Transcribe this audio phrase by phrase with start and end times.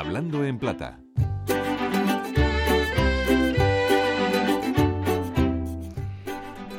[0.00, 0.98] Hablando en plata.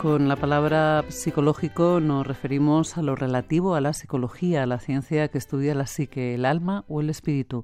[0.01, 5.27] Con la palabra psicológico nos referimos a lo relativo a la psicología, a la ciencia
[5.27, 7.63] que estudia la psique, el alma o el espíritu.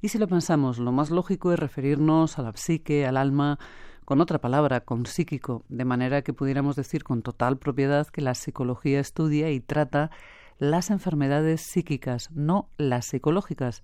[0.00, 3.58] Y si lo pensamos, lo más lógico es referirnos a la psique, al alma,
[4.04, 8.34] con otra palabra, con psíquico, de manera que pudiéramos decir con total propiedad que la
[8.34, 10.12] psicología estudia y trata
[10.60, 13.82] las enfermedades psíquicas, no las psicológicas.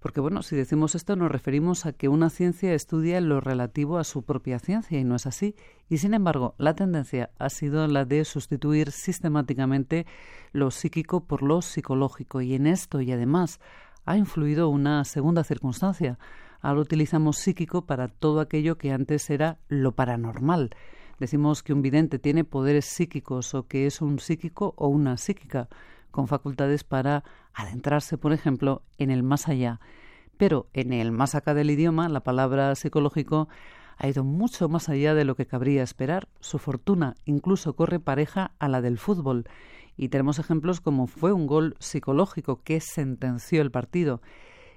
[0.00, 4.04] Porque bueno, si decimos esto nos referimos a que una ciencia estudia lo relativo a
[4.04, 5.56] su propia ciencia y no es así.
[5.88, 10.06] Y sin embargo, la tendencia ha sido la de sustituir sistemáticamente
[10.52, 13.60] lo psíquico por lo psicológico y en esto y además
[14.04, 16.18] ha influido una segunda circunstancia
[16.60, 20.70] Ahora utilizamos psíquico para todo aquello que antes era lo paranormal.
[21.20, 25.68] Decimos que un vidente tiene poderes psíquicos o que es un psíquico o una psíquica,
[26.10, 29.80] con facultades para adentrarse, por ejemplo, en el más allá.
[30.36, 33.48] Pero en el más acá del idioma, la palabra psicológico
[33.96, 36.28] ha ido mucho más allá de lo que cabría esperar.
[36.40, 39.44] Su fortuna incluso corre pareja a la del fútbol.
[39.96, 44.20] Y tenemos ejemplos como fue un gol psicológico que sentenció el partido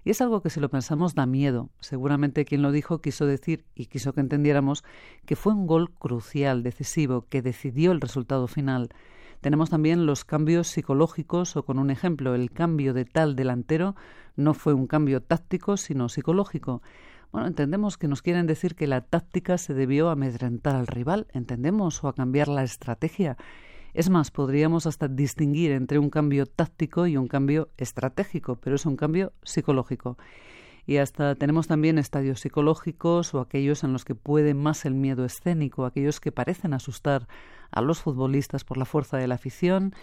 [0.04, 1.70] y es algo que si lo pensamos da miedo.
[1.80, 4.84] Seguramente quien lo dijo quiso decir y quiso que entendiéramos
[5.26, 8.90] que fue un gol crucial, decisivo, que decidió el resultado final.
[9.42, 13.96] Tenemos también los cambios psicológicos o con un ejemplo, el cambio de tal delantero
[14.36, 16.84] no fue un cambio táctico, sino psicológico.
[17.32, 22.04] Bueno, entendemos que nos quieren decir que la táctica se debió amedrentar al rival, entendemos,
[22.04, 23.36] o a cambiar la estrategia.
[23.94, 28.86] Es más, podríamos hasta distinguir entre un cambio táctico y un cambio estratégico, pero es
[28.86, 30.18] un cambio psicológico.
[30.86, 35.26] Y hasta tenemos también estadios psicológicos o aquellos en los que puede más el miedo
[35.26, 37.28] escénico, aquellos que parecen asustar
[37.72, 39.94] a los futbolistas por la fuerza de la afición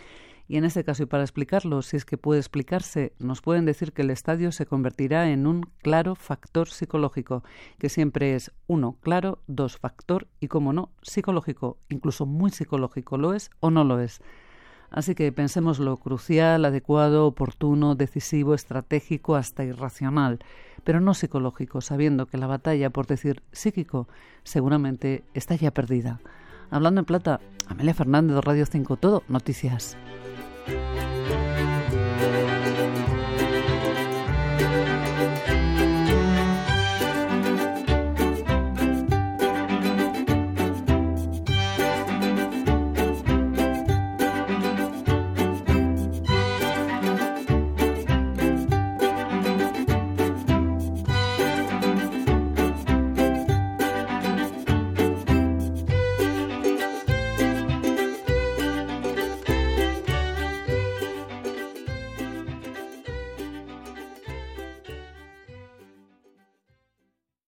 [0.48, 3.92] y en este caso, y para explicarlo, si es que puede explicarse, nos pueden decir
[3.92, 7.44] que el estadio se convertirá en un claro factor psicológico,
[7.78, 13.34] que siempre es uno, claro, dos, factor y, como no, psicológico, incluso muy psicológico, ¿lo
[13.34, 14.22] es o no lo es?
[14.90, 20.38] Así que pensemos lo crucial, adecuado, oportuno, decisivo, estratégico, hasta irracional,
[20.82, 24.08] pero no psicológico, sabiendo que la batalla, por decir psíquico,
[24.44, 26.20] seguramente está ya perdida.
[26.70, 29.96] Hablando en plata, Amelia Fernández de Radio 5 Todo, noticias.